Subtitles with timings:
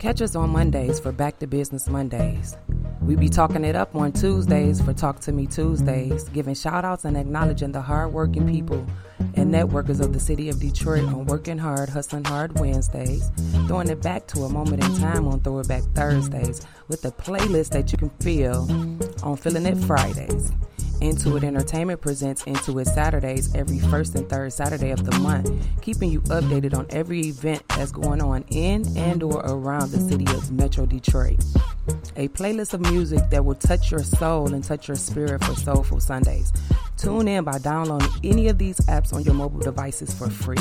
[0.00, 2.56] Catch us on Mondays for Back to Business Mondays.
[3.02, 7.04] We be talking it up on Tuesdays for Talk to Me Tuesdays, giving shout outs
[7.04, 8.86] and acknowledging the hardworking people
[9.34, 13.30] and networkers of the city of Detroit on Working Hard, Hustling Hard Wednesdays,
[13.66, 17.92] throwing it back to a moment in time on Throwback Thursdays with a playlist that
[17.92, 18.66] you can feel
[19.22, 20.50] on Feeling It Fridays.
[21.00, 26.20] Intuit Entertainment presents Intuit Saturdays every first and third Saturday of the month, keeping you
[26.22, 30.84] updated on every event that's going on in and or around the city of Metro
[30.84, 31.40] Detroit.
[32.16, 36.00] A playlist of music that will touch your soul and touch your spirit for Soulful
[36.00, 36.52] Sundays.
[37.00, 40.58] Tune in by downloading any of these apps on your mobile devices for free.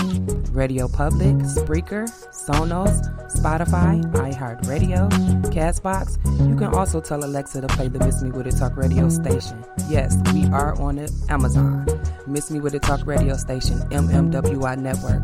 [0.52, 2.96] Radio Public, Spreaker, Sonos,
[3.36, 5.10] Spotify, iHeartRadio,
[5.52, 6.18] Castbox.
[6.50, 9.66] You can also tell Alexa to play the Miss Me With It Talk radio station.
[9.90, 11.86] Yes, we are on it, Amazon.
[12.26, 15.24] Miss Me With It Talk radio station, MMWI Network.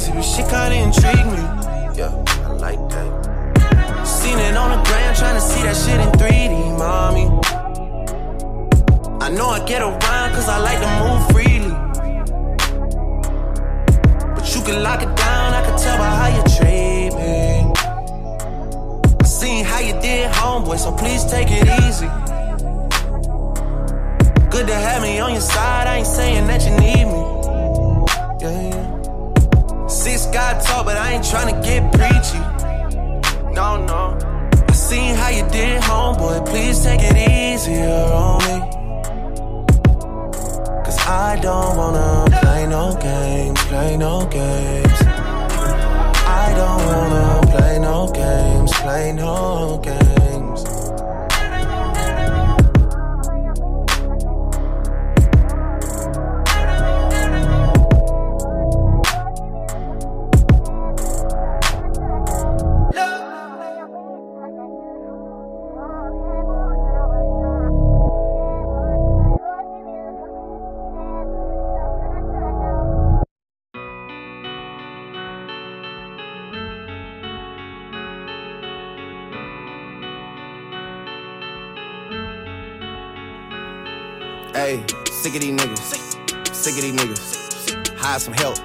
[0.00, 1.42] Crazy, but shit kinda intrigue me.
[1.98, 2.12] Yeah,
[2.46, 4.06] I like that.
[4.06, 7.26] Seen it on the ground, trying to see that shit in 3D, mommy.
[9.20, 11.74] I know I get around cause I like to move freely.
[14.34, 17.72] But you can lock it down, I can tell by how you treat me.
[19.20, 22.08] I seen how you did, homeboy, so please take it easy.
[24.50, 27.22] Good to have me on your side, I ain't saying that you need me.
[28.40, 28.89] Yeah, yeah.
[30.20, 32.40] Six God talk, but I ain't trying to get preachy.
[33.54, 34.18] No, no.
[34.68, 38.56] I seen how you did, homeboy, please take it easier on me.
[40.84, 45.00] Cause I don't wanna play no games, play no games.
[46.42, 50.19] I don't wanna play no games, play no games.
[85.20, 86.54] Sick of these niggas.
[86.54, 87.98] Sick of these niggas.
[87.98, 88.56] Hire some help.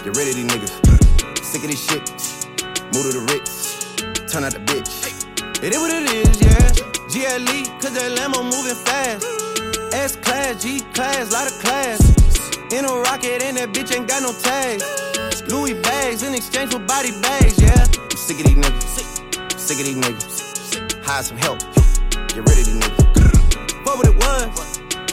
[0.00, 1.44] Get rid of these niggas.
[1.44, 2.00] Sick of this shit.
[2.96, 3.84] Move to the Ritz.
[4.32, 4.88] Turn out the bitch.
[5.62, 6.56] It is what it is, yeah.
[7.12, 9.26] GLE, cause that Lambo moving fast.
[9.92, 12.00] S class, G class, lot of class.
[12.72, 15.42] In a rocket, and that bitch ain't got no tags.
[15.52, 17.86] Louis bags in exchange for body bags, yeah.
[18.00, 19.60] I'm sick of these niggas.
[19.60, 21.04] Sick of these niggas.
[21.04, 21.71] Hire some help.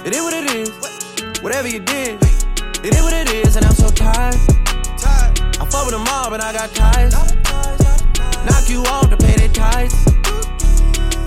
[0.10, 0.70] It is what it is.
[1.44, 2.18] Whatever you did,
[2.84, 4.34] it is what it is, and I'm so tired.
[5.06, 7.14] I fuck with them all, but I got ties.
[8.44, 9.94] Knock you off to pay their ties.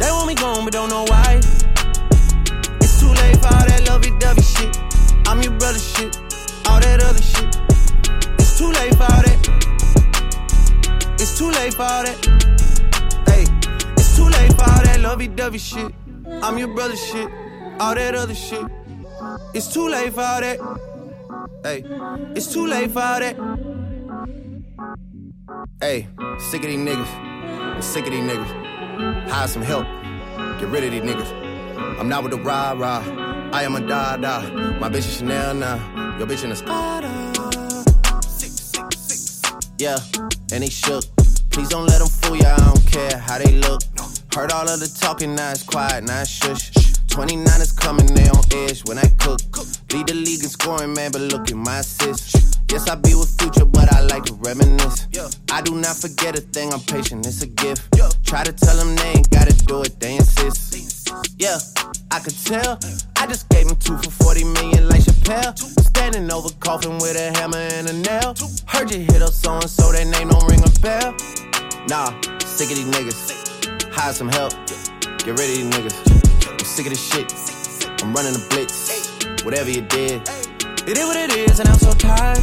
[0.00, 1.38] They want me gone, but don't know why.
[2.82, 4.76] It's too late for all that lovey-dovey shit.
[5.28, 6.18] I'm your brother shit,
[6.66, 7.56] all that other shit.
[8.40, 9.38] It's too late for all that.
[11.20, 12.18] It's too late for all that.
[13.30, 13.46] Hey,
[13.96, 15.94] it's too late for all that lovey-dovey shit.
[16.42, 17.30] I'm your brother shit,
[17.82, 18.64] all that other shit.
[19.54, 20.58] It's too late for all that.
[21.64, 21.84] Hey,
[22.36, 23.36] it's too late for all that.
[25.80, 26.06] Hey,
[26.38, 27.12] sick of these niggas.
[27.74, 29.28] I'm sick of these niggas.
[29.28, 29.86] Hire some help.
[30.60, 31.98] Get rid of these niggas.
[31.98, 33.02] I'm not with the rah rah.
[33.52, 34.42] I am a da da.
[34.78, 35.76] My bitch is Chanel now.
[36.18, 37.10] Your bitch in a Spada.
[39.78, 39.98] Yeah,
[40.52, 41.04] and they shook.
[41.50, 42.54] Please don't let them fool ya.
[42.54, 43.82] I don't care how they look.
[44.32, 46.81] Heard all of the talking, now it's quiet, now it's shush.
[47.12, 49.38] 29 is coming, they on edge when I cook.
[49.92, 52.56] Lead the league in scoring, man, but look at my assists.
[52.70, 55.08] Yes, I be with future, but I like to reminisce.
[55.52, 57.84] I do not forget a thing, I'm patient, it's a gift.
[58.24, 61.12] Try to tell them they ain't gotta do it, they insist.
[61.36, 61.58] Yeah,
[62.10, 62.80] I could tell.
[63.16, 65.52] I just gave him two for 40 million like Chappelle.
[65.92, 68.34] Standing over coffin with a hammer and a nail.
[68.66, 71.12] Heard you hit up so and so, that name don't ring a bell.
[71.88, 72.08] Nah,
[72.40, 73.92] sick of these niggas.
[73.92, 74.52] Hire some help.
[75.20, 76.21] Get rid of these niggas.
[76.52, 77.32] I'm sick of this shit.
[78.02, 79.24] I'm running a blitz.
[79.44, 80.22] Whatever you did.
[80.86, 82.38] It is what it is, and I'm so tired.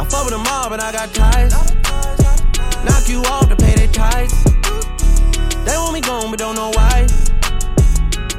[0.00, 1.52] I fuck with them all, but I got ties.
[2.84, 4.32] Knock you off to pay their ties.
[5.64, 7.06] They want me gone, but don't know why.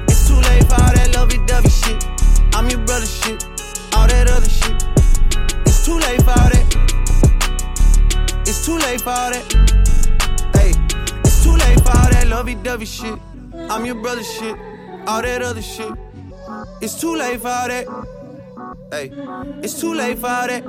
[0.07, 2.03] It's too late for all that lovey-dovey shit.
[2.55, 3.43] I'm your brother shit,
[3.93, 4.83] all that other shit.
[5.65, 6.65] It's too late for all that.
[8.47, 9.45] It's too late for all that.
[10.55, 10.73] Hey,
[11.23, 13.19] it's too late for all that lovey-dovey shit.
[13.69, 14.55] I'm your brother shit,
[15.07, 15.91] all that other shit.
[16.81, 17.87] It's too late for all that.
[18.91, 19.11] Hey,
[19.61, 20.63] it's too late for all that.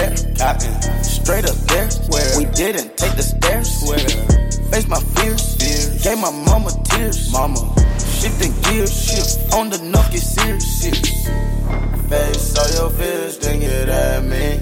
[0.00, 1.04] Like the fair.
[1.04, 3.82] Straight up there, Where we didn't take the stairs.
[3.86, 3.98] Where
[4.70, 5.56] face my fears,
[6.02, 7.32] gave my mama tears.
[7.32, 7.60] Mama,
[7.98, 10.80] shifting gears, shift on the nucky serious.
[12.08, 14.58] Face all your fears, then get at me.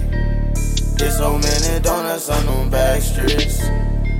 [0.97, 3.63] Get so many donuts on them back streets.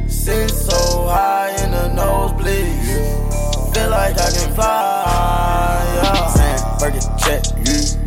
[0.07, 3.73] Sit so high in the nose nosebleeds.
[3.73, 5.85] Feel like I can fly.
[5.95, 6.27] Yeah.
[6.33, 7.43] Saying, Burger check,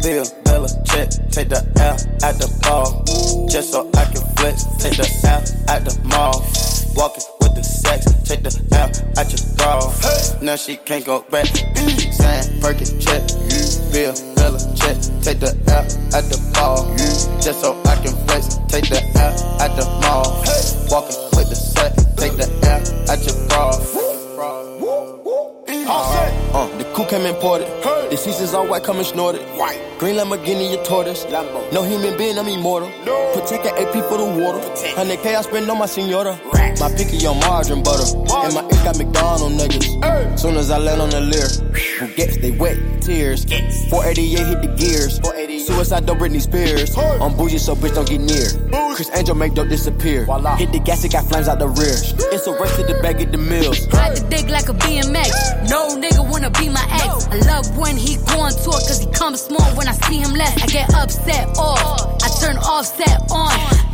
[0.03, 1.11] Bill, Bella check.
[1.31, 1.95] Take the L
[2.27, 3.05] at the ball.
[3.49, 4.65] Just so I can flex.
[4.83, 5.41] Take the L
[5.71, 6.43] at the mall.
[6.97, 8.07] Walking with the sex.
[8.27, 9.79] Take the L at your bra.
[10.43, 11.47] Now she can't go back.
[11.47, 13.23] Saying, Burger check,
[13.93, 14.99] Bill, Bella check.
[15.23, 15.87] Take the L
[16.19, 16.83] at the ball.
[17.41, 18.59] Just so I can flex.
[18.67, 19.33] Take the L
[19.63, 20.43] at the mall.
[20.91, 21.95] Walking with the set.
[22.19, 24.12] Take the L at your bra.
[25.87, 27.67] Uh, the coupe came imported.
[28.11, 29.43] The seasons all white, coming snorted.
[29.57, 29.81] White.
[29.99, 31.25] Green Lamborghini, a tortoise.
[31.73, 32.91] No human being, I'm immortal.
[33.35, 34.59] Protect an AP for the water.
[34.59, 36.39] 100K I spend on my senora.
[36.81, 38.17] My picky on margarine butter.
[38.17, 40.39] And my ink got McDonald niggas.
[40.39, 41.49] Soon as I land on the Lear,
[41.99, 43.45] Forgets they wet tears.
[43.91, 45.21] 488 hit the gears.
[45.67, 46.97] Suicide don't Britney Spears.
[46.97, 48.49] I'm bougie, so bitch don't get near.
[48.95, 50.25] Criss Angel make dope disappear.
[50.57, 51.97] Hit the gas, it got flames out the rear.
[52.33, 53.87] It's a race to the bag of the mills.
[53.89, 55.69] Ride the dick like a BMX.
[55.71, 57.27] No nigga wanna be my ex.
[57.29, 60.33] I love when he go on tour, cause he comes small when I see him
[60.33, 60.63] less.
[60.63, 62.23] I get upset off.
[62.23, 63.92] I turn offset on.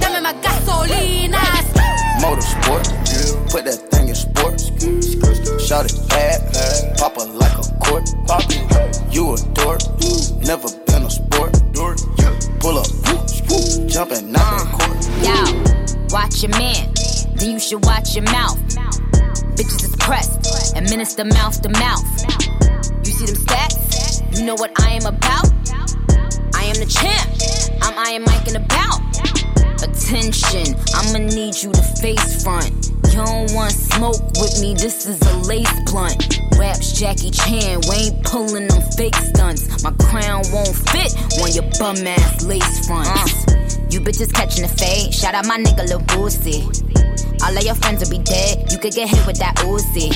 [0.00, 1.40] Dame my gasolina.
[2.20, 2.84] Motorsport,
[3.50, 4.70] put that thing in sports.
[5.66, 8.08] Shout it bad, pop her like a court.
[9.10, 9.80] You a dork,
[10.44, 11.52] never been a sport.
[12.60, 12.86] Pull up,
[13.88, 14.98] jumping out the court.
[15.24, 15.36] Yo,
[16.12, 16.92] watch your man,
[17.36, 18.58] then you should watch your mouth.
[19.56, 22.04] Bitches is pressed, administer mouth to mouth.
[23.04, 24.38] You see them stats?
[24.38, 25.50] You know what I am about?
[26.54, 27.30] I am the champ.
[27.82, 29.00] I'm Iron Mike and about.
[30.10, 32.90] Attention, I'ma need you to face front.
[33.06, 36.40] You don't want smoke with me, this is a lace blunt.
[36.58, 39.84] Raps Jackie Chan, we ain't pulling them fake stunts.
[39.84, 43.46] My crown won't fit on your bum ass lace fronts.
[43.46, 43.86] Uh.
[43.88, 46.66] You bitches catching the fade, shout out my nigga Lil Boosie.
[47.44, 50.10] All of your friends will be dead, you could get hit with that Uzi.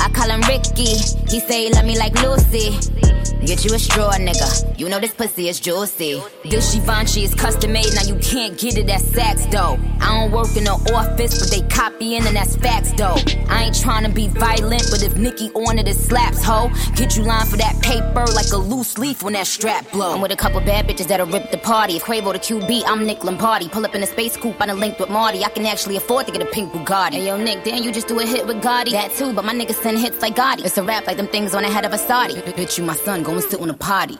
[0.00, 0.98] I call him Ricky,
[1.30, 3.11] he say he love me like Lucy.
[3.44, 4.78] Get you a straw, nigga.
[4.78, 6.22] You know this pussy is juicy.
[6.44, 9.78] This Givenchy is custom made, now you can't get it at Saks, though.
[10.00, 13.16] I don't work in the office, but they copying and that's facts, though.
[13.48, 16.70] I ain't trying to be violent, but if Nikki on it, it slaps, ho.
[16.94, 20.14] Get you lined for that paper like a loose leaf when that strap blow.
[20.14, 21.96] I'm with a couple bad bitches that'll rip the party.
[21.96, 23.68] If Quavo the QB, I'm Nick Lombardi.
[23.68, 25.44] Pull up in a space coupe, I done linked with Marty.
[25.44, 27.14] I can actually afford to get a pink Bugatti.
[27.14, 28.92] Hey, yo, Nick, then you just do a hit with Gotti.
[28.92, 30.64] That too, but my niggas send hits like Gotti.
[30.64, 32.34] It's a rap like them things on the head of a Saudi.
[32.34, 34.18] Bitch, you my son, go and sit on a potty.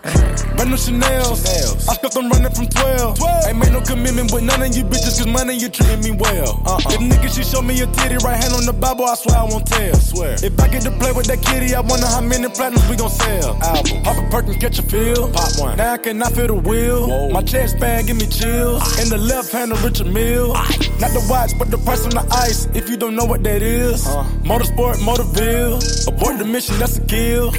[0.56, 1.88] Random Chanel's.
[1.88, 3.18] I got them running from 12.
[3.46, 6.62] Ain't made no commitment with none of you bitches, cause money you treating me well.
[6.66, 6.78] Uh-uh.
[6.92, 9.44] If niggas, she show me a titty, right hand on the Bible, I swear I
[9.44, 9.94] won't tell.
[9.94, 10.34] Swear.
[10.42, 13.10] If I get to play with that kitty, I wonder how many platinums we gon'
[13.10, 13.56] sell.
[13.62, 14.02] Album.
[14.02, 15.30] Pop a perk and catch a feel.
[15.32, 15.76] Pop one.
[15.76, 17.06] Now I cannot feel the wheel.
[17.08, 17.28] Whoa.
[17.30, 18.82] My chest bag give me chills.
[19.00, 20.52] In the left hand of Richard Mille.
[20.52, 22.66] Not the watch, but the price on the ice.
[22.74, 24.06] If you don't know what that is.
[24.06, 24.24] Uh.
[24.44, 25.80] Motorsport, Motorville.
[26.08, 27.50] Abort the mission, that's a kill.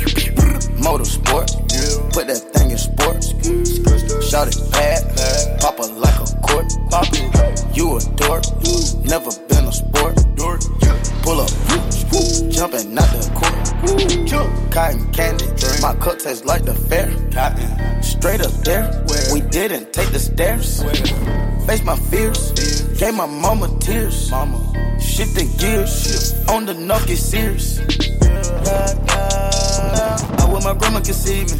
[0.83, 1.42] Motorsport,
[2.11, 3.33] put that thing in sports.
[4.29, 6.71] Shout it bad, pop her like a court.
[7.75, 8.43] You a dork,
[9.05, 10.15] never been a sport.
[11.23, 11.49] Pull up,
[12.51, 13.53] jumping out the court.
[14.71, 15.45] Cotton candy,
[15.81, 17.11] my cup tastes like the fair.
[18.01, 20.83] Straight up there, we didn't take the stairs.
[21.65, 22.51] Face my fears,
[22.99, 24.29] gave my mama tears.
[24.31, 24.59] Mama,
[24.99, 27.79] shifting gears, on the knock get serious.
[30.39, 31.57] I wish my grandma could see me.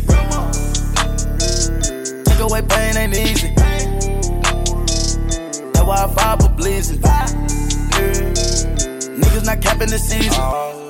[2.26, 3.54] Take away pain ain't easy.
[5.74, 7.00] That's why I vibe for blizzard.
[9.20, 10.83] Niggas not capping the season.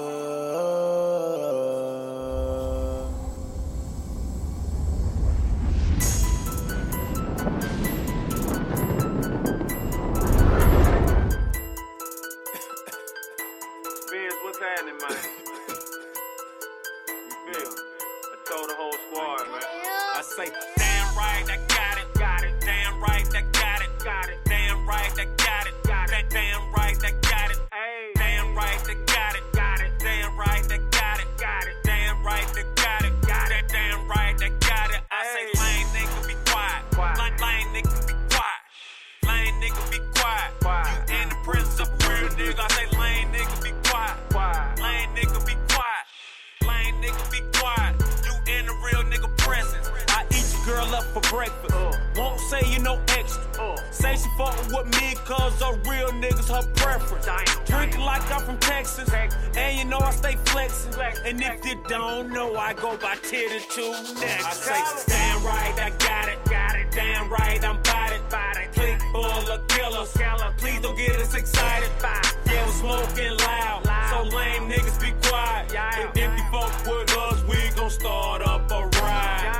[54.73, 57.27] With me cause a real niggas her preference.
[57.65, 59.09] Drinking like I'm from Texas.
[59.55, 60.93] And you know I stay flexing.
[61.25, 64.45] And if you don't know, I go by 10 and 2 next.
[64.45, 66.39] I say, damn right, I got it.
[66.49, 66.87] Got it.
[66.91, 68.21] Damn right, I'm bout it.
[68.29, 68.71] Bout it.
[68.73, 70.11] Click full of killers.
[70.57, 71.89] Please don't get us excited.
[72.01, 73.83] Yeah, we're smoking loud.
[74.09, 75.71] So lame niggas be quiet.
[75.99, 79.59] If, if you fuck with us, we gon' start up a ride.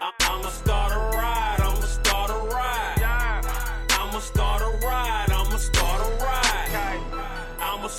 [0.00, 0.85] I- I'ma start a ride.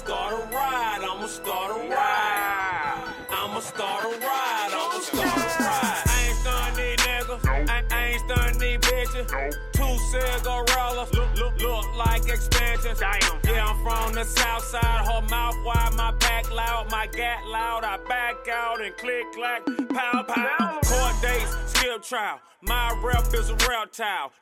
[0.07, 0.99] start a ride.
[1.03, 3.13] I'ma start a ride.
[3.29, 4.69] I'ma start a ride.
[4.71, 6.03] I'ma start a ride.
[6.05, 7.43] I ain't stun these niggas.
[7.43, 7.69] Nope.
[7.91, 9.27] I, ain't stun these bitches.
[9.73, 11.13] Two cigar rollers.
[11.13, 12.99] Look, look, look like expansions.
[12.99, 13.53] Damn.
[13.53, 14.81] Yeah, I'm from the south side.
[14.81, 16.89] Her mouth wide, my back loud.
[16.89, 17.83] My gat loud.
[17.83, 19.65] I back out and click clack.
[19.89, 20.79] Pow, pow.
[20.85, 22.39] Court dates, skip trial.
[22.61, 23.83] My rep is a real.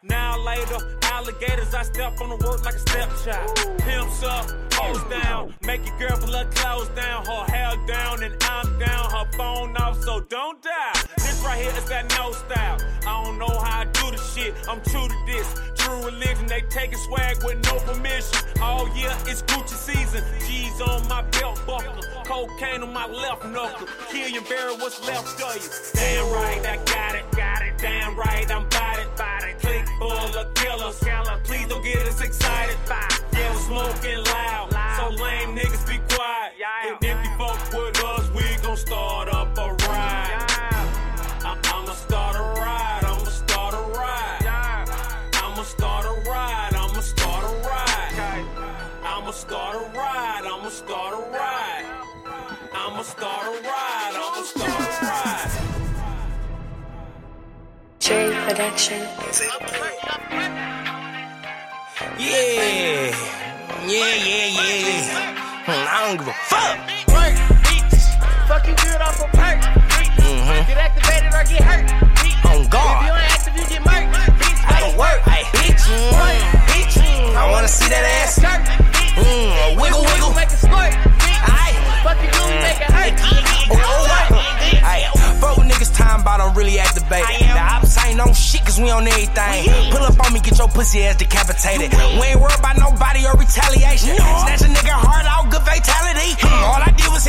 [0.04, 3.80] Now later, alligators, I step on the work like a stepchild.
[3.80, 5.54] Pimps up hoes down.
[5.64, 7.26] Make your girl pull her clothes down.
[7.26, 9.12] Her hair down and I'm down.
[9.12, 10.94] Her phone off, so don't die.
[11.18, 12.78] This right here is that no style.
[13.08, 14.54] I don't know how I do the shit.
[14.68, 15.48] I'm true to this.
[15.76, 18.40] True religion, they taking swag with no permission.
[18.62, 20.24] All year it's Gucci season.
[20.46, 22.15] G's on my belt buckle.
[22.26, 23.88] Cocaine on my left knuckle.
[24.10, 25.70] Kill you, bury what's left of you.
[25.94, 27.24] Damn right, I got it.
[27.38, 27.78] Got it.
[27.78, 29.16] Damn right, I'm bout it.
[29.16, 29.60] Bout it.
[29.60, 31.00] Click full of killers.
[31.00, 31.40] Killer.
[31.44, 32.78] Please don't get us excited.
[33.32, 34.72] Yeah, we're smoking loud.
[34.98, 36.45] So lame niggas be quiet.
[58.56, 59.02] Production.
[62.18, 63.12] Yeah.
[63.12, 63.12] Yeah,
[63.84, 65.36] yeah, yeah, yeah.
[65.68, 66.80] Hmm, I don't give a fuck.
[67.12, 67.36] Work,
[67.68, 68.00] bitch.
[68.48, 69.60] Fuck you good off a perk.
[69.60, 70.68] Mhm.
[70.72, 71.84] Get activated or get hurt.
[72.48, 73.04] On If you guard.
[73.04, 74.16] ain't active, you get murked.
[74.40, 75.22] Bitch, I better can work.
[75.28, 75.84] Hey, bitch.
[76.16, 76.40] Work,
[76.72, 77.36] bitch.
[77.36, 78.36] I wanna see that ass.
[78.40, 78.64] Skirt.
[79.20, 80.32] Mm, wiggle, wiggle.
[80.34, 80.96] Make it squirt.
[81.44, 81.76] Aye.
[82.08, 83.20] Fuck you good, make it hurt.
[84.88, 85.04] Hey,
[85.40, 87.42] fuck with niggas time about I'm really activated.
[87.42, 89.66] The ops ain't on shit cause we on everything.
[89.92, 91.92] Pull up on me, get your pussy ass decapitated.
[92.20, 94.16] We ain't worried about nobody or retaliation.
[94.16, 96.38] Snatch a nigga heart out, good fatality.
[96.46, 97.25] All I did was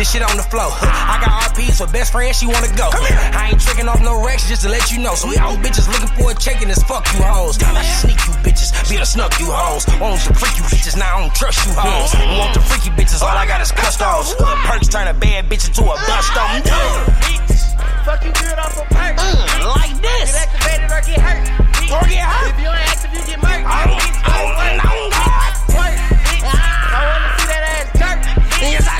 [0.00, 0.64] This shit on the floor.
[0.64, 2.88] I got RPs for best friends, she wanna go.
[3.36, 5.12] I ain't tricking off no racks just to let you know.
[5.12, 7.60] So y'all bitches looking for a check and it's fuck you hoes.
[7.60, 9.84] I sneak you bitches, be the snuck you hoes.
[10.00, 12.16] Want to freak you bitches, now I don't trust you hoes.
[12.16, 14.32] Want the freaky bitches, all I got is custos.
[14.64, 16.64] Perks turn a bad bitch into a bust on.
[16.64, 17.60] Bitch.
[18.08, 19.20] Fuck you good off a perk.
[19.20, 20.32] Mm, like Get this.
[20.32, 21.44] activated or get hurt.
[21.92, 22.48] Or get hurt.
[22.48, 23.68] If you ain't active, you get murked.
[23.68, 25.92] I don't- I don't- I don't got- Twerk,
[26.24, 26.40] bitch.
[26.48, 28.18] I wanna see that ass jerk.
[28.64, 28.99] Yes, I do.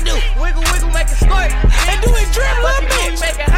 [1.01, 3.50] and do it drip, little bitch.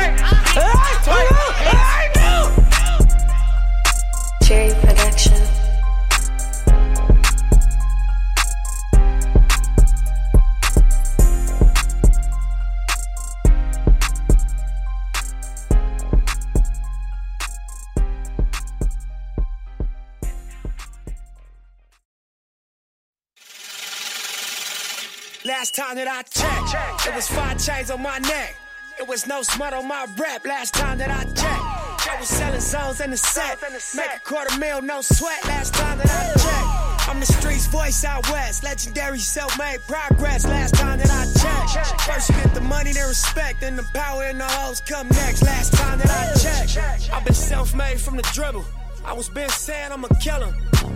[25.75, 28.55] Last time that I checked, it was five chains on my neck.
[28.99, 30.45] It was no smut on my rep.
[30.45, 33.59] Last time that I checked, I was selling zones in the set.
[33.95, 35.43] Make a quarter mil, no sweat.
[35.45, 38.63] Last time that I checked, I'm the streets voice out west.
[38.63, 40.45] Legendary self-made progress.
[40.45, 44.25] Last time that I checked, first you get the money, then respect, then the power
[44.25, 45.41] and the hoes come next.
[45.41, 48.65] Last time that I checked, I've been self-made from the dribble.
[49.03, 50.53] I was been saying I'm a killer.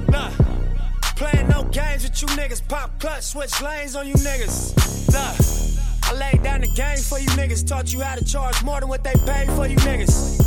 [0.09, 0.56] Nah.
[1.17, 2.61] Playing no games with you niggas.
[2.67, 4.77] Pop clutch, switch lanes on you niggas.
[5.07, 5.35] Look,
[6.03, 7.67] I laid down the game for you niggas.
[7.67, 10.37] Taught you how to charge more than what they paid for you niggas.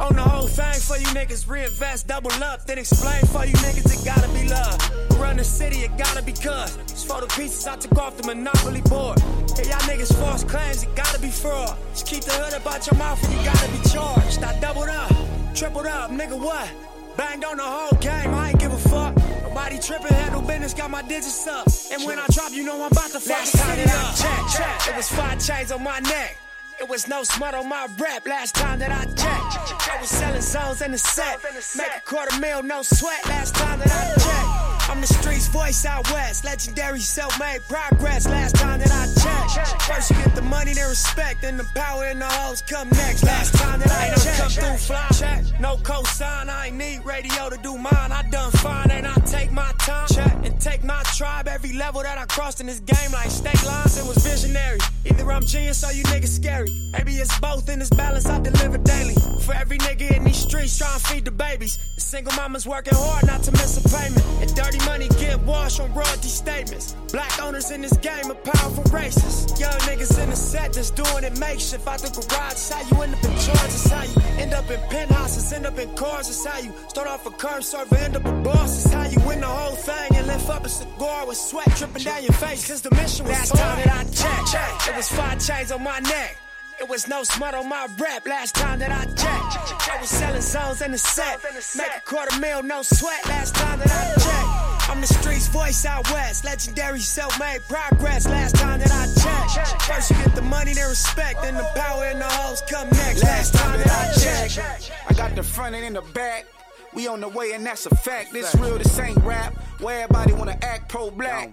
[0.00, 1.48] On the whole thing for you niggas.
[1.48, 3.86] Reinvest, double up, then explain for you niggas.
[3.86, 5.20] It gotta be love.
[5.20, 6.76] Run the city, it gotta be cuz.
[6.90, 9.20] It's for the pieces I took off the monopoly board.
[9.54, 11.78] Hey, y'all niggas false claims, it gotta be fraud.
[11.92, 14.42] Just keep the hood about your mouth and you gotta be charged.
[14.42, 15.12] I doubled up,
[15.54, 16.68] tripled up, nigga, what?
[17.16, 19.23] Banged on the whole game, I ain't give a fuck.
[19.54, 21.68] Nobody tripping, handle business, got my digits up.
[21.92, 24.16] And when I drop, you know I'm about to fuck Last time that I up.
[24.16, 24.88] Check, check.
[24.88, 26.38] It was five chains on my neck.
[26.80, 29.88] It was no smut on my rap last time that I checked.
[29.88, 31.38] I was selling zones in the set.
[31.76, 34.53] Make a quarter mil, no sweat last time that I checked.
[34.88, 36.44] I'm the streets voice out west.
[36.44, 39.82] Legendary self-made progress last time that I checked.
[39.82, 43.24] First you get the money, then respect, then the power and the hoes come next.
[43.24, 44.38] Last time that I checked.
[44.38, 45.08] Come through fly.
[45.18, 45.60] Check.
[45.60, 48.12] No cosign, I ain't need radio to do mine.
[48.12, 50.08] I done fine and I take my time.
[50.08, 50.32] Check.
[50.44, 53.96] And take my tribe every level that I crossed in this game like state lines.
[53.96, 54.78] It was visionary.
[55.06, 56.70] Either I'm genius or you niggas scary.
[56.92, 59.14] Maybe it's both in this balance I deliver daily.
[59.40, 61.78] For every nigga in these streets trying to feed the babies.
[61.94, 64.24] The single mamas working hard not to miss a payment.
[64.42, 66.96] And dirty money get washed on royalty statements.
[67.12, 69.58] Black owners in this game are powerful racists.
[69.58, 71.86] Young niggas in the set just doing it makeshift.
[71.86, 73.72] Out the garage, it's how you end up in charge.
[73.78, 76.28] It's how you end up in penthouses, end up in cars.
[76.28, 78.84] It's how you start off a curb server, end up a boss.
[78.84, 82.02] It's how you win the whole thing and lift up a cigar with sweat dripping
[82.02, 82.68] down your face.
[82.68, 86.00] Cause the mission was Last time that I checked, it was five chains on my
[86.00, 86.38] neck.
[86.80, 89.90] It was no smut on my rep last time that I checked.
[89.90, 91.40] I was selling zones in the set.
[91.76, 94.43] Make a quarter mil, no sweat last time that I checked.
[94.88, 96.44] I'm the streets voice out west.
[96.44, 99.82] Legendary self-made progress last time that I checked.
[99.82, 103.22] First you get the money, then respect, then the power and the hoes come next.
[103.22, 104.92] Last time that I checked.
[105.08, 106.46] I got the front and in the back.
[106.94, 108.32] We on the way, and that's a fact.
[108.32, 109.54] This real, this ain't rap.
[109.80, 111.50] Where everybody wanna act pro black.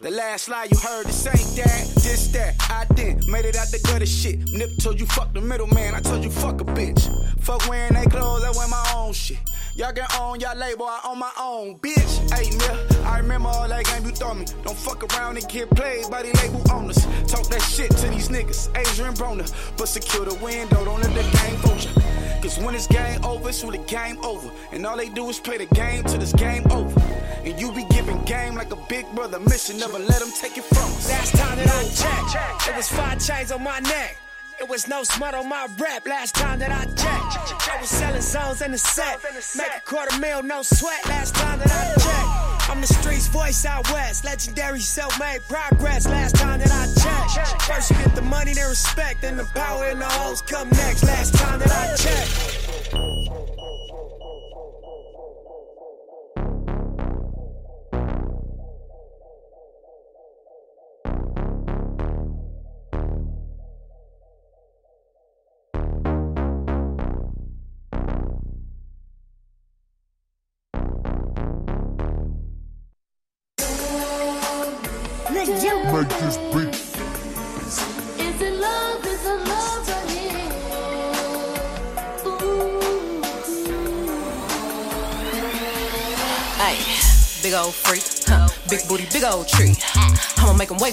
[0.00, 2.56] The last lie you heard, this ain't that, this that.
[2.68, 4.40] I did, made it out the gutter shit.
[4.52, 7.08] Nip told you fuck the middleman, I told you fuck a bitch.
[7.40, 9.38] Fuck wearing they clothes, I wear my own shit.
[9.76, 12.32] Y'all get on y'all label, I own my own, bitch.
[12.32, 14.44] Hey, Mill, I remember all that game you throw me.
[14.64, 17.06] Don't fuck around and get played by the label owners.
[17.26, 19.50] Talk that shit to these niggas, Adrian Broner.
[19.76, 22.13] But secure the window, don't let the game fool you.
[22.44, 24.50] Cause when it's game over, it's really game over.
[24.70, 27.00] And all they do is play the game till it's game over.
[27.42, 30.64] And you be giving game like a big brother mission, never let them take it
[30.64, 31.08] from us.
[31.08, 34.18] Last time that I checked, it was five chains on my neck.
[34.60, 37.70] It was no smut on my rap last time that I checked.
[37.70, 39.20] I was selling zones in the set.
[39.56, 42.23] Make a quarter mil, no sweat last time that I checked.
[42.70, 44.24] I'm the streets voice out west.
[44.24, 47.62] Legendary self-made progress last time that I checked.
[47.62, 51.04] First you get the money, then respect, then the power and the hoes come next.
[51.04, 52.63] Last time that I checked.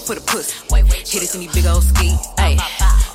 [0.02, 0.54] Wait for the pussy.
[1.06, 2.16] Hit it in these big old ski.
[2.38, 2.58] Ay,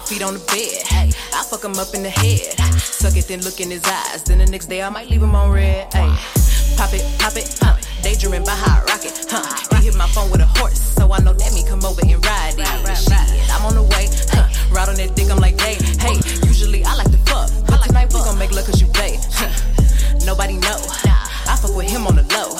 [0.06, 1.14] feet on the bed.
[1.32, 2.58] I fuck him up in the head.
[2.78, 4.22] Suck it, then look in his eyes.
[4.24, 5.88] Then the next day I might leave him on red.
[5.94, 6.18] Ay,
[6.76, 7.76] pop it, pop it, huh?
[8.02, 9.42] Daydreaming by how I rock it, huh?
[9.76, 12.24] He hit my phone with a horse, so I know that me come over and
[12.24, 12.96] ride it.
[12.96, 14.46] Shit, I'm on the way, huh?
[14.74, 16.20] Ride on that dick, I'm like, hey, hey.
[16.46, 19.18] Usually I like to fuck, but tonight we gon' make love cause you play.
[19.32, 19.50] Huh.
[20.24, 20.78] Nobody know.
[21.56, 22.52] I fuck with him on the low.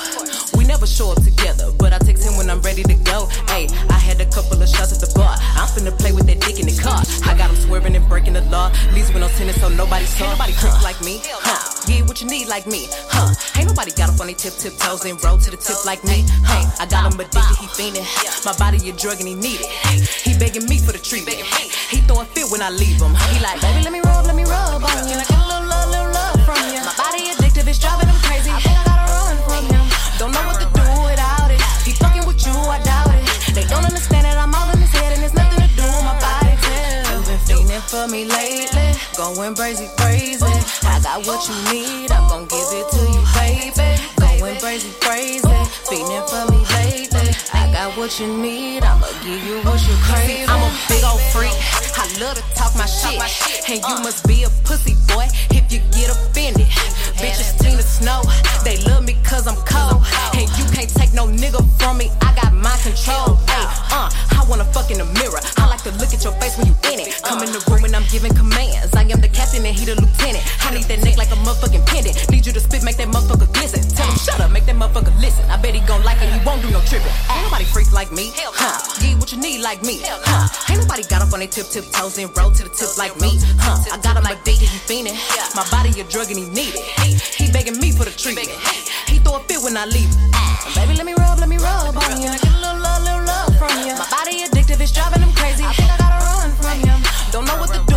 [0.57, 3.29] We never show up together, but I text him when I'm ready to go.
[3.53, 5.37] Hey, I had a couple of shots at the bar.
[5.53, 7.05] I'm finna play with that dick in the car.
[7.29, 8.73] I got him swerving and breaking the law.
[8.97, 10.25] Leaves with no tennis, so nobody saw.
[10.25, 11.61] Ain't nobody tricks like me, huh?
[11.85, 13.37] Get what you need like me, huh?
[13.61, 16.01] Ain't nobody got up on their tip tip toes and roll to the tip like
[16.09, 16.65] me, huh?
[16.81, 18.09] I got him addicted, he fiending.
[18.49, 19.69] My body a drug and he need it.
[20.25, 21.45] He begging me for the treatment.
[21.93, 23.13] He throw a fit when I leave him.
[23.29, 24.01] He like, baby, let me
[37.89, 40.45] for me lately, going crazy, crazy.
[40.83, 44.26] I got what you need, I'm gon' give it to you, baby.
[44.47, 45.43] Going crazy, crazy,
[45.91, 47.35] fiending for me lately.
[47.53, 50.47] I got what you need, I'ma give you what you crave.
[50.49, 51.51] I'm a big old freak.
[51.99, 53.19] I love to talk my shit,
[53.69, 56.69] and you must be a pussy boy if you get offended.
[57.19, 58.23] Bitches Tina Snow,
[58.63, 60.07] they love me cause I'm cold,
[60.39, 62.13] and you can't take no nigga from me.
[62.23, 63.39] I got my control.
[63.51, 65.41] Ay, uh, I wanna fuck in the mirror.
[65.59, 67.19] I like to look at your face when you in it.
[67.25, 68.95] Come in the room and I'm giving commands.
[68.95, 70.45] I am the captain and he the lieutenant.
[70.63, 72.15] I need that neck like a motherfucking pendant.
[72.31, 73.83] Need you to spit, make that motherfucker glisten.
[73.97, 75.45] Tell him shut up, make that motherfucker listen.
[75.51, 77.13] I bet he gon' like it, he won't do no tripping.
[77.31, 78.79] Ain't nobody freak like me, huh?
[79.01, 80.49] Get what you need like me, huh?
[80.71, 83.15] Ain't nobody got up on their tip tip toes and roll to the tip like
[83.21, 83.79] me, huh?
[83.93, 85.17] I got him like and he fiending.
[85.55, 86.85] My body a drug and he need it.
[87.37, 88.49] He begging me for the treatment.
[89.07, 90.11] He throw a fit when I leave.
[90.75, 92.29] Baby, let me rub, let me rub on you.
[92.29, 93.95] Get a little love, little love from you.
[93.95, 95.65] My body addictive, it's driving him crazy.
[95.65, 96.99] I think I gotta run from him.
[97.31, 97.97] Don't know what to got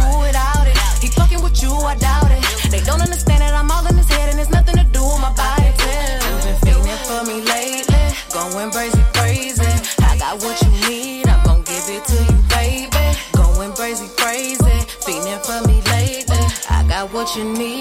[17.30, 17.79] what you need,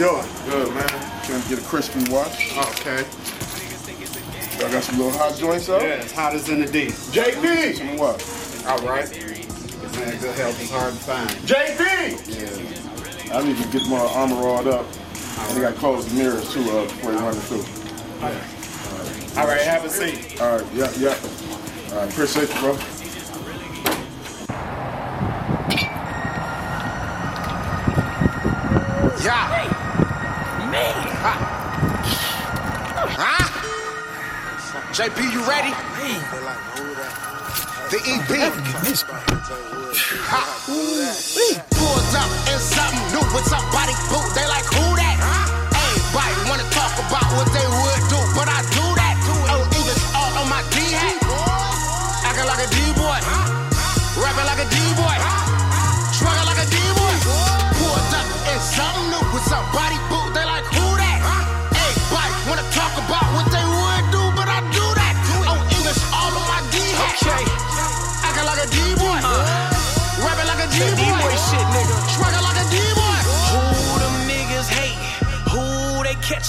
[0.00, 0.24] doing?
[0.48, 0.88] Good, man.
[1.24, 2.56] Trying to get a crispy wash.
[2.56, 3.04] Okay.
[4.58, 5.82] Y'all got some little hot joints up?
[5.82, 6.86] Yeah, it's hot as in the D.
[6.86, 7.76] JP!
[7.76, 8.16] Some what?
[8.66, 9.10] All right.
[9.12, 11.30] Man, good health is hard to find.
[11.44, 11.80] JP!
[13.28, 13.36] Yeah.
[13.36, 14.86] I need to get my armor rolled up.
[15.38, 17.64] I got to close the mirrors too uh, before you run it through.
[19.38, 20.40] All right, have a seat.
[20.40, 21.14] All right, yeah, yeah.
[21.90, 22.78] All right, appreciate you, bro.
[29.22, 29.60] Yeah.
[30.70, 31.09] Me.
[31.22, 31.36] Huh?
[34.96, 35.68] JP, you ready?
[37.92, 38.24] The EP.
[40.32, 40.40] Ha.
[41.76, 44.32] Pulled up in something new with somebody boot.
[44.32, 45.20] They like, who that?
[45.76, 48.09] Everybody wanna talk about what they would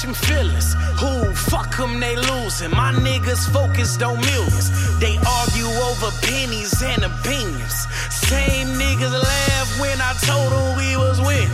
[0.02, 0.74] catching feelings?
[1.00, 2.72] Who fuck them, they losing.
[2.72, 4.70] My niggas focused on millions.
[5.00, 7.88] They argue over pennies and opinions.
[8.10, 11.50] Same niggas laugh when I told them we was winning.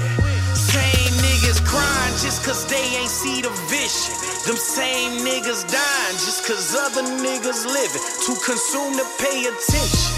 [0.56, 4.16] Same niggas crying just cause they ain't see the vision.
[4.46, 8.04] Them same niggas dying just cause other niggas living.
[8.26, 10.14] Too consumed to pay attention.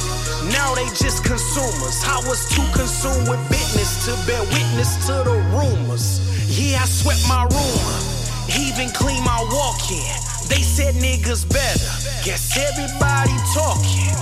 [0.52, 2.04] Now they just consumers.
[2.06, 6.20] I was too consumed with business to bear witness to the rumors.
[6.50, 8.09] Yeah, I swept my room
[8.57, 10.15] even clean my walk in.
[10.49, 11.91] They said niggas better.
[12.23, 14.15] Guess everybody talking.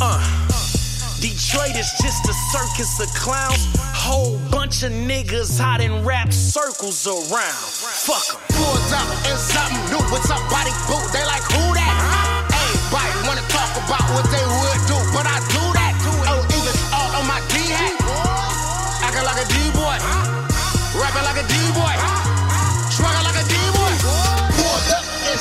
[0.00, 0.38] Uh.
[1.20, 3.66] Detroit is just a circus of clowns.
[3.90, 7.66] Whole bunch of niggas in rap circles around.
[8.06, 8.40] Fuck 'em.
[8.54, 11.02] Pulled up and something new with somebody boot.
[11.10, 11.94] They like, who that?
[12.54, 15.92] Everybody wanna talk about what they would do, but I do that.
[16.30, 17.98] Oh, English all on my D hat.
[19.02, 19.98] Acting like a D-boy.
[20.94, 21.94] Rapping like a D-boy.
[21.98, 22.27] Struggling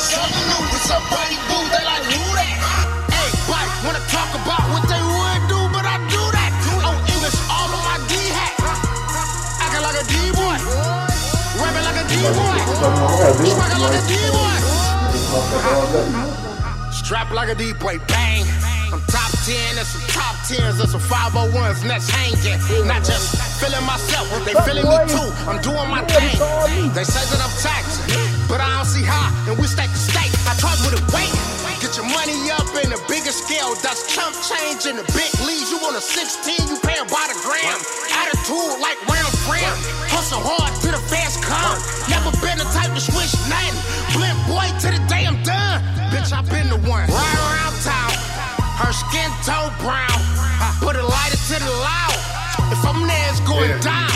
[0.07, 1.35] something new with somebody.
[1.67, 2.55] They like, that?
[3.83, 6.51] Wanna talk about what they would do, but I do that.
[7.11, 8.55] English all my D hat.
[9.63, 10.57] Acting like a D-boy.
[11.59, 12.57] Rapping like a D-boy.
[13.51, 14.57] Struggling like a D-boy.
[16.91, 17.99] Strap like a D-boy.
[18.07, 18.45] Bang.
[18.91, 22.55] I'm top 10 and some top 10s and some 501s and that's hanging.
[22.87, 25.27] Not just feeling myself, they feeling me too.
[25.43, 26.39] I'm doing my thing.
[26.95, 28.07] They say that I'm taxing,
[28.57, 29.29] but I don't see how.
[29.45, 30.33] And we stake to stake.
[30.49, 31.29] I charge with a weight.
[31.77, 33.77] Get your money up in a bigger scale.
[33.85, 35.69] That's chump change in the big leagues.
[35.69, 37.77] You want a 16, you paying by the gram.
[38.09, 39.69] Attitude like round gram.
[40.09, 41.77] Hustle hard till the fast come.
[42.09, 43.77] Never been the type to switch nothing.
[44.17, 45.77] Blimp boy to the day I'm done.
[46.09, 47.05] Bitch, I been the one.
[47.13, 48.09] Right around town.
[48.81, 50.17] Her skin tone brown.
[50.57, 52.17] I Put a lighter to the loud.
[52.73, 54.09] If I'm there, it's going down.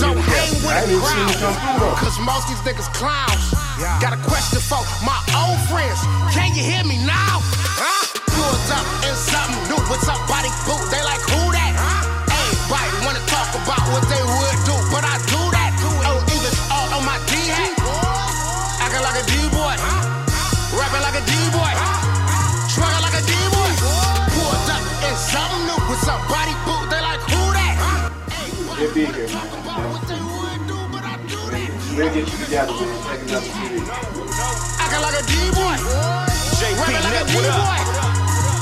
[0.00, 1.96] Don't hang with the crowd.
[2.00, 3.65] Cause most these niggas clowns.
[3.76, 6.00] Got a question for my old friends.
[6.32, 7.44] Can you hear me now?
[7.76, 8.08] Huh?
[8.32, 10.80] Pulled up in something new with somebody boot.
[10.88, 11.76] They like, who that?
[12.24, 15.76] Everybody wanna talk about what they would do, but I do that.
[16.08, 17.76] Oh, English all on my D hat.
[18.80, 19.76] Acting like a D-boy.
[20.72, 21.72] Rapping like a D-boy.
[22.72, 23.70] Struggling like a D-boy.
[24.32, 26.88] Pulled up in something new with somebody boot.
[26.88, 27.76] They like, who that?
[28.80, 29.55] If be here, man.
[31.96, 33.02] We'll get you together, man.
[33.08, 33.80] Take another CD.
[34.78, 35.76] Acting like a D-boy.
[36.60, 38.05] JP, net, what up?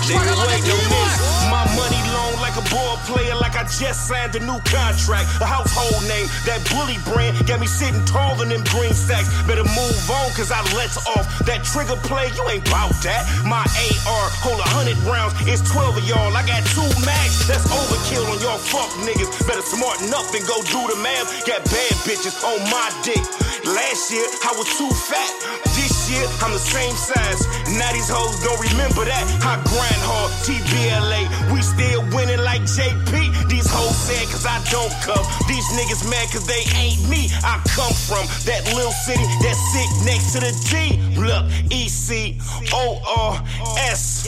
[0.05, 1.17] Nigga, wait, no miss.
[1.49, 5.33] My money long like a ball player, like I just signed a new contract.
[5.40, 9.33] A household name, that bully brand, got me sitting taller than them green stacks.
[9.49, 12.29] Better move on, cause I let off that trigger play.
[12.37, 13.25] You ain't bout that.
[13.49, 16.37] My AR hold a hundred rounds, it's 12 of y'all.
[16.37, 19.33] I got two max, that's overkill on y'all fuck niggas.
[19.49, 21.33] Better smarten up and go do the math.
[21.49, 23.25] Got bad bitches on my dick.
[23.64, 25.33] Last year, I was too fat.
[25.73, 27.47] This year, I'm the same size.
[27.79, 29.25] Now these hoes don't remember that.
[29.45, 31.29] I grind hard, TBLA.
[31.53, 33.49] We still winning like JP.
[33.49, 35.25] These hoes sad cause I don't come.
[35.49, 37.31] These niggas mad cause they ain't me.
[37.43, 41.01] I come from that little city that sit next to the G.
[41.17, 42.38] Look, E C
[42.73, 43.43] O R
[43.79, 44.27] S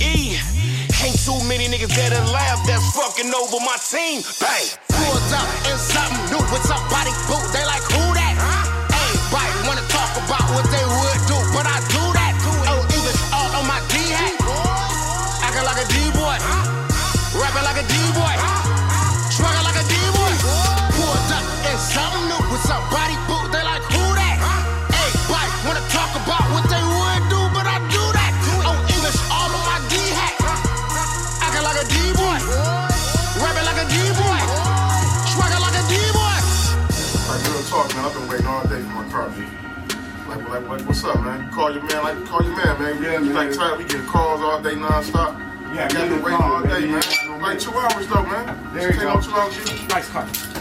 [0.00, 0.38] E.
[1.04, 4.22] Ain't too many niggas that laugh that's fucking over my team.
[4.42, 4.66] Bang.
[4.90, 7.44] Pulled up in something new with somebody boot.
[7.54, 8.34] They like, who that?
[8.90, 10.87] Everybody wanna talk about what they
[40.58, 41.48] Like, like, what's up, man?
[41.52, 43.00] Call your man, like, call your man, man.
[43.00, 43.32] Yeah, man.
[43.32, 45.38] Like, try, we get calls all day nonstop.
[45.72, 47.40] Yeah, got to wait me a waiting call, all day, man.
[47.40, 48.74] Like two hours though, man.
[48.74, 49.20] There you go.
[49.20, 49.88] two hours.
[49.88, 50.57] Nice car.